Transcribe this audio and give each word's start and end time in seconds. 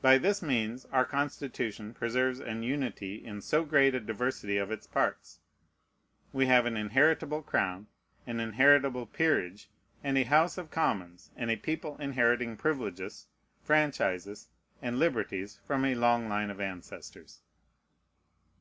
By 0.00 0.18
this 0.18 0.42
means 0.42 0.86
our 0.86 1.04
Constitution 1.04 1.94
preserves 1.94 2.40
an 2.40 2.64
unity 2.64 3.24
in 3.24 3.40
so 3.40 3.64
great 3.64 3.94
a 3.94 4.00
diversity 4.00 4.56
of 4.56 4.72
its 4.72 4.88
parts. 4.88 5.38
We 6.32 6.46
have 6.46 6.66
an 6.66 6.76
inheritable 6.76 7.42
crown, 7.42 7.86
an 8.26 8.40
inheritable 8.40 9.06
peerage, 9.06 9.70
and 10.02 10.18
a 10.18 10.24
House 10.24 10.58
of 10.58 10.72
Commons 10.72 11.30
and 11.36 11.48
a 11.48 11.54
people 11.54 11.96
inheriting 12.00 12.56
privileges, 12.56 13.28
franchises, 13.62 14.48
and 14.82 14.98
liberties 14.98 15.60
from 15.64 15.84
a 15.84 15.94
long 15.94 16.28
line 16.28 16.50
of 16.50 16.60
ancestors. 16.60 17.38